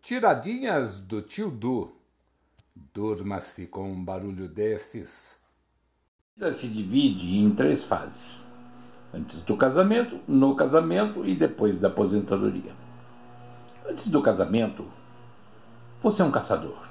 [0.00, 1.94] Tiradinhas do tio Du.
[2.94, 5.38] Durma-se com um barulho desses.
[6.36, 8.46] A vida se divide em três fases:
[9.12, 12.74] antes do casamento, no casamento e depois da aposentadoria.
[13.86, 14.86] Antes do casamento,
[16.02, 16.88] você é um caçador.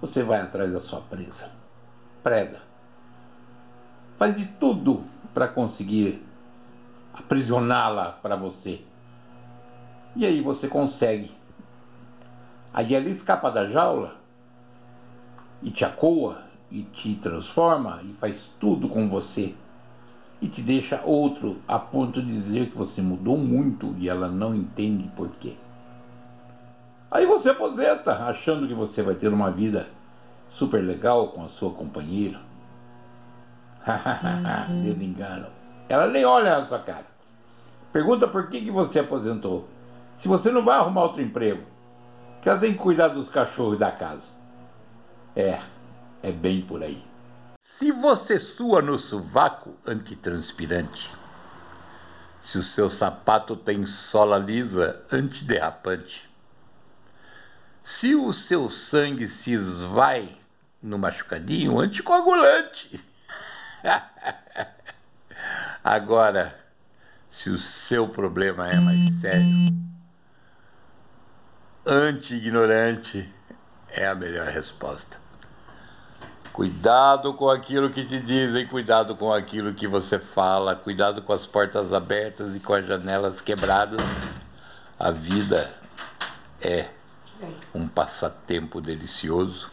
[0.00, 1.50] Você vai atrás da sua presa,
[2.22, 2.62] preda.
[4.14, 5.04] Faz de tudo
[5.34, 6.22] para conseguir
[7.12, 8.84] aprisioná-la para você.
[10.16, 11.30] E aí você consegue
[12.72, 14.14] Aí ela escapa da jaula
[15.62, 19.54] e te acoa e te transforma e faz tudo com você
[20.40, 24.54] e te deixa outro a ponto de dizer que você mudou muito e ela não
[24.54, 25.56] entende por quê.
[27.10, 29.88] Aí você aposenta, achando que você vai ter uma vida
[30.48, 32.40] super legal com a sua companheira.
[34.84, 35.46] Dedo engano.
[35.88, 37.06] Ela nem olha na sua cara.
[37.92, 39.68] Pergunta por que, que você aposentou.
[40.16, 41.64] Se você não vai arrumar outro emprego
[42.42, 44.26] que ela tem que cuidar dos cachorros da casa.
[45.36, 45.60] É,
[46.22, 47.04] é bem por aí.
[47.60, 51.10] Se você sua no sovaco antitranspirante,
[52.40, 56.28] se o seu sapato tem sola lisa antiderrapante,
[57.82, 60.36] se o seu sangue se esvai
[60.82, 63.04] no machucadinho anticoagulante.
[65.84, 66.58] Agora,
[67.30, 69.46] se o seu problema é mais sério,
[71.86, 73.32] anti-ignorante
[73.88, 75.18] é a melhor resposta.
[76.52, 81.46] Cuidado com aquilo que te dizem, cuidado com aquilo que você fala, cuidado com as
[81.46, 84.00] portas abertas e com as janelas quebradas.
[84.98, 85.72] A vida
[86.60, 86.90] é
[87.72, 89.70] um passatempo delicioso.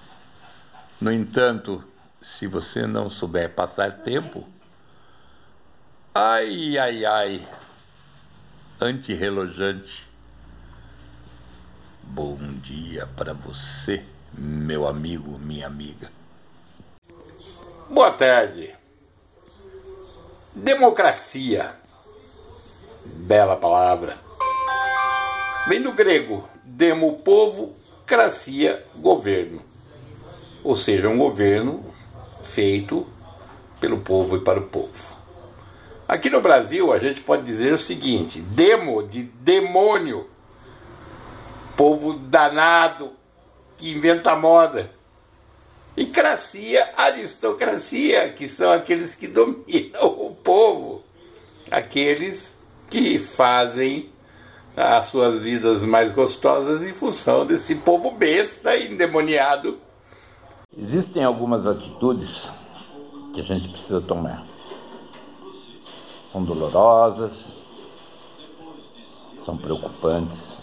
[1.01, 1.83] No entanto,
[2.21, 4.47] se você não souber passar tempo,
[6.15, 7.47] ai, ai, ai,
[8.79, 10.06] antirrelojante
[12.09, 14.01] Bom dia para você,
[14.33, 16.09] meu amigo, minha amiga.
[17.89, 18.73] Boa tarde.
[20.55, 21.75] Democracia.
[23.05, 24.17] Bela palavra.
[25.67, 27.75] Vem do grego demo povo,
[28.05, 29.61] cracia governo.
[30.63, 31.83] Ou seja, um governo
[32.41, 33.05] feito
[33.79, 35.15] pelo povo e para o povo.
[36.07, 40.27] Aqui no Brasil a gente pode dizer o seguinte: demo de demônio
[41.77, 43.13] povo danado
[43.77, 44.91] que inventa moda.
[45.95, 51.03] E cracia, aristocracia, que são aqueles que dominam o povo,
[51.71, 52.53] aqueles
[52.89, 54.11] que fazem
[54.75, 59.79] as suas vidas mais gostosas em função desse povo besta e endemoniado.
[60.75, 62.47] Existem algumas atitudes
[63.33, 64.45] que a gente precisa tomar.
[66.31, 67.57] São dolorosas,
[69.43, 70.61] são preocupantes,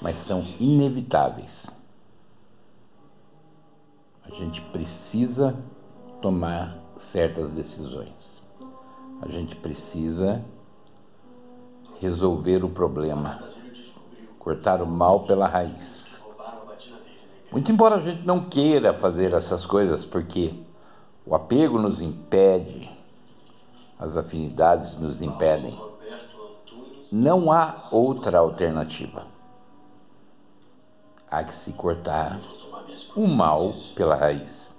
[0.00, 1.66] mas são inevitáveis.
[4.24, 5.56] A gente precisa
[6.20, 8.42] tomar certas decisões.
[9.20, 10.44] A gente precisa
[12.00, 13.42] resolver o problema,
[14.38, 16.22] cortar o mal pela raiz.
[17.50, 20.54] Muito embora a gente não queira fazer essas coisas, porque
[21.26, 22.88] o apego nos impede,
[23.98, 25.76] as afinidades nos impedem,
[27.10, 29.37] não há outra alternativa
[31.30, 32.40] há que se cortar
[33.14, 34.74] o mal pela raiz.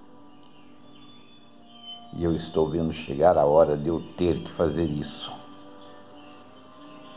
[2.14, 5.32] E eu estou vendo chegar a hora de eu ter que fazer isso.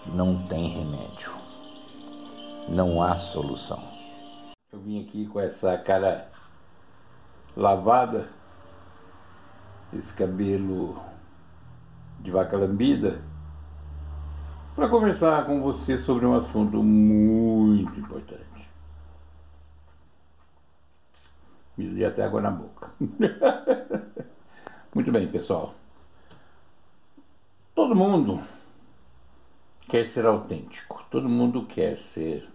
[0.07, 1.33] Não tem remédio.
[2.69, 3.83] Não há solução.
[4.71, 6.31] Eu vim aqui com essa cara
[7.57, 8.29] lavada,
[9.93, 11.01] esse cabelo
[12.21, 13.23] de vaca lambida,
[14.75, 18.52] para conversar com você sobre um assunto muito importante.
[21.77, 22.91] Me deu até água na boca.
[24.95, 25.75] Muito bem, pessoal.
[27.75, 28.43] Todo mundo
[29.89, 32.49] quer ser autêntico, todo mundo quer ser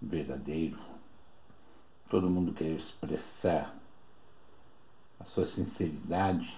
[0.00, 0.78] verdadeiro,
[2.08, 3.74] todo mundo quer expressar
[5.20, 6.56] a sua sinceridade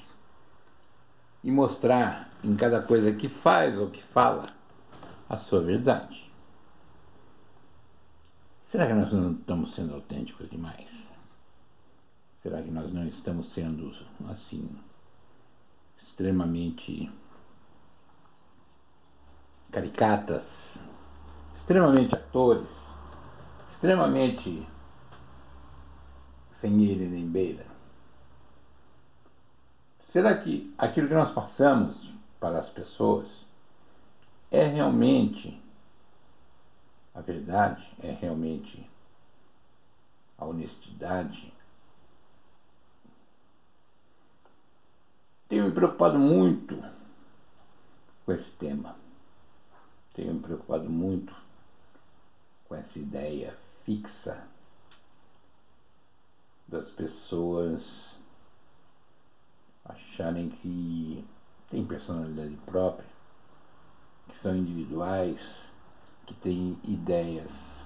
[1.42, 4.46] e mostrar em cada coisa que faz ou que fala
[5.28, 6.30] a sua verdade.
[8.64, 11.08] Será que nós não estamos sendo autênticos demais?
[12.48, 13.94] Será que nós não estamos sendo
[14.30, 14.66] assim
[16.00, 17.12] extremamente
[19.70, 20.78] caricatas,
[21.52, 22.70] extremamente atores,
[23.68, 24.66] extremamente
[26.52, 27.66] sem ele nem beira?
[30.10, 32.10] Será que aquilo que nós passamos
[32.40, 33.28] para as pessoas
[34.50, 35.62] é realmente
[37.14, 38.88] a verdade é realmente
[40.38, 41.57] a honestidade.
[45.68, 46.82] Me preocupado muito
[48.24, 48.96] com esse tema.
[50.14, 51.34] Tenho me preocupado muito
[52.66, 53.54] com essa ideia
[53.84, 54.46] fixa
[56.66, 58.16] das pessoas
[59.84, 61.24] acharem que
[61.70, 63.08] têm personalidade própria,
[64.28, 65.66] que são individuais,
[66.26, 67.82] que têm ideias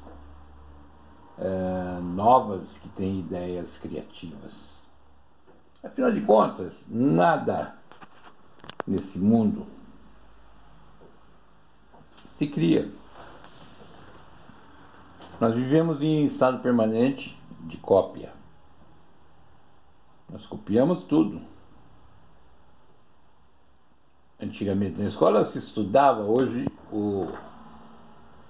[1.38, 4.72] uh, novas, que têm ideias criativas.
[5.82, 7.75] Afinal de contas, nada
[8.87, 9.67] nesse mundo
[12.43, 12.90] se cria.
[15.40, 18.32] Nós vivemos em estado permanente de cópia.
[20.31, 21.40] Nós copiamos tudo.
[24.40, 27.26] Antigamente na escola se estudava, hoje o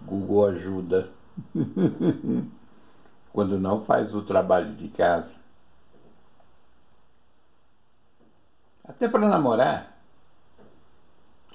[0.03, 1.11] Google ajuda.
[3.33, 5.42] Quando não faz o trabalho de casa.
[8.85, 9.97] Até para namorar,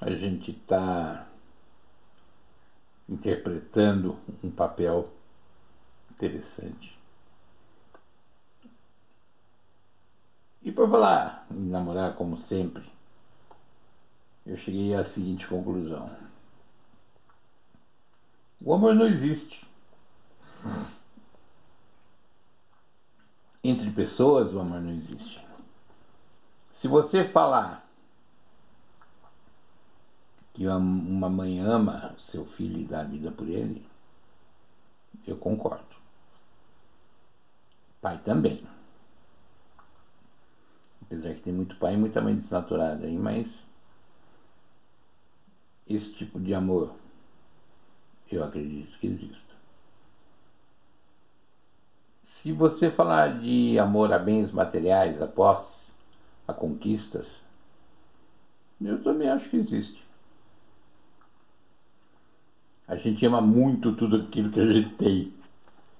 [0.00, 1.26] a gente está
[3.08, 5.10] interpretando um papel
[6.10, 6.98] interessante.
[10.62, 12.90] E por falar em namorar como sempre,
[14.46, 16.10] eu cheguei à seguinte conclusão.
[18.60, 19.66] O amor não existe.
[23.62, 25.47] Entre pessoas, o amor não existe.
[26.80, 27.84] Se você falar
[30.54, 33.84] que uma mãe ama seu filho e dá a vida por ele,
[35.26, 35.96] eu concordo.
[38.00, 38.64] Pai também.
[41.02, 43.66] Apesar que tem muito pai e muita mãe desnaturada aí, mas
[45.84, 46.94] esse tipo de amor
[48.30, 49.54] eu acredito que exista.
[52.22, 55.87] Se você falar de amor a bens materiais, a posses,
[56.48, 57.26] a conquistas,
[58.80, 60.02] eu também acho que existe.
[62.86, 65.34] A gente ama muito tudo aquilo que a gente tem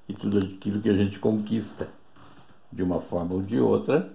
[0.08, 1.88] e tudo aquilo que a gente conquista.
[2.72, 4.12] De uma forma ou de outra,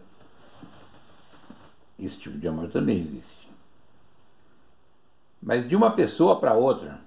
[2.00, 3.48] esse tipo de amor também existe.
[5.42, 7.02] Mas de uma pessoa para outra,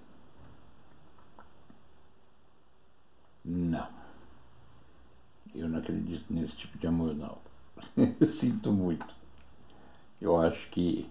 [3.44, 3.88] não.
[5.55, 7.38] Eu não acredito nesse tipo de amor, não.
[8.20, 9.06] Eu sinto muito.
[10.20, 11.08] Eu acho que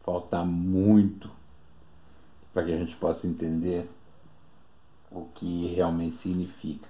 [0.00, 1.30] falta muito
[2.52, 3.88] para que a gente possa entender
[5.10, 6.88] o que realmente significa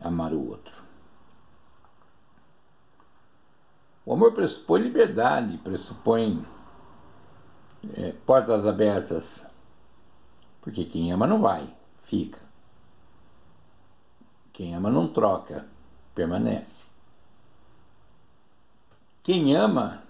[0.00, 0.82] amar o outro.
[4.06, 6.44] O amor pressupõe liberdade, pressupõe
[7.94, 9.46] é, portas abertas,
[10.60, 11.72] porque quem ama não vai,
[12.02, 12.38] fica.
[14.52, 15.66] Quem ama não troca,
[16.14, 16.93] permanece.
[19.24, 20.02] Quem ama,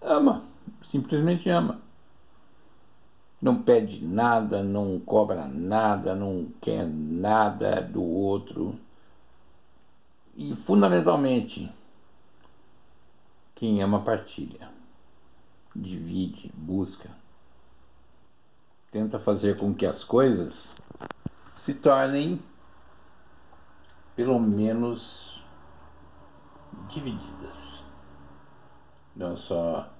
[0.00, 0.42] ama,
[0.90, 1.78] simplesmente ama.
[3.40, 8.80] Não pede nada, não cobra nada, não quer nada do outro.
[10.34, 11.70] E, fundamentalmente,
[13.54, 14.70] quem ama partilha,
[15.76, 17.10] divide, busca,
[18.90, 20.74] tenta fazer com que as coisas
[21.58, 22.40] se tornem,
[24.16, 25.33] pelo menos,
[26.88, 27.84] divididas.
[29.14, 29.90] Não só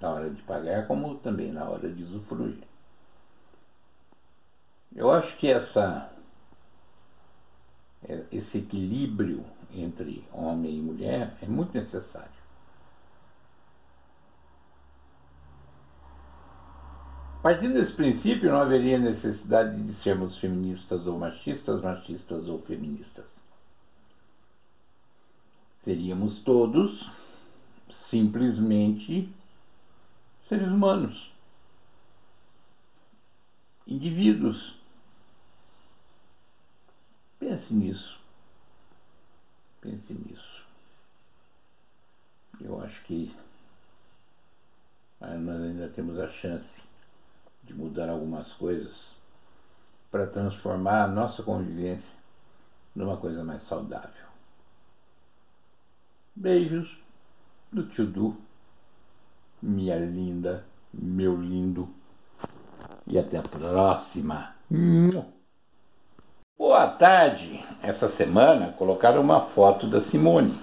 [0.00, 2.58] na hora de pagar, como também na hora de usufruir.
[4.94, 6.10] Eu acho que essa,
[8.08, 12.40] é, esse equilíbrio entre homem e mulher é muito necessário.
[17.42, 23.40] Partindo desse princípio, não haveria necessidade de sermos feministas ou machistas, machistas ou feministas.
[25.82, 27.10] Seríamos todos
[27.88, 29.28] simplesmente
[30.46, 31.32] seres humanos,
[33.86, 34.80] indivíduos
[37.50, 38.16] Pense nisso.
[39.80, 40.62] Pense nisso.
[42.60, 43.34] Eu acho que
[45.20, 46.82] nós ainda temos a chance
[47.64, 49.10] de mudar algumas coisas
[50.10, 52.14] para transformar a nossa convivência
[52.94, 54.29] numa coisa mais saudável.
[56.40, 56.98] Beijos
[57.70, 58.34] do tio Du,
[59.60, 61.86] minha linda, meu lindo,
[63.06, 64.54] e até a próxima.
[66.58, 67.62] Boa tarde!
[67.82, 70.58] Essa semana colocaram uma foto da Simone,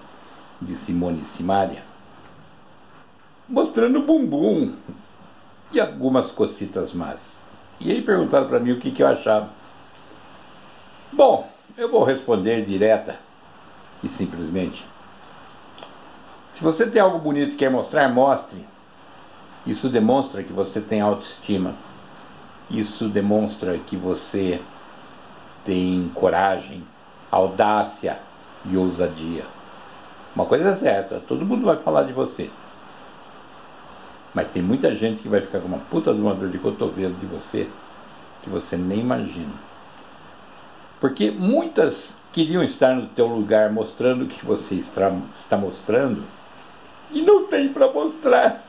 [0.59, 1.83] de Simone Simaria,
[3.47, 4.75] mostrando o bumbum
[5.71, 7.37] e algumas cocitas más.
[7.79, 9.51] E aí perguntaram para mim o que, que eu achava.
[11.13, 13.19] Bom, eu vou responder direta
[14.03, 14.96] e simplesmente.
[16.57, 18.65] Se você tem algo bonito que quer mostrar, mostre.
[19.63, 21.75] Isso demonstra que você tem autoestima.
[22.67, 24.59] Isso demonstra que você
[25.63, 26.83] tem coragem,
[27.29, 28.17] audácia
[28.65, 29.45] e ousadia.
[30.35, 32.49] Uma coisa é certa, todo mundo vai falar de você.
[34.33, 37.13] Mas tem muita gente que vai ficar com uma puta de uma dor de cotovelo
[37.13, 37.69] de você
[38.41, 39.53] que você nem imagina.
[40.99, 46.23] Porque muitas queriam estar no teu lugar mostrando o que você está, está mostrando
[47.11, 48.63] e não tem para mostrar.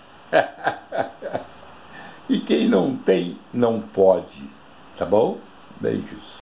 [2.28, 4.49] e quem não tem, não pode.
[4.97, 5.40] Tá bom?
[5.80, 6.38] Beijos.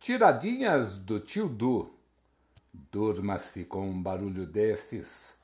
[0.00, 1.94] Tiradinhas do tio Du.
[2.90, 5.36] Durma-se com um barulho desses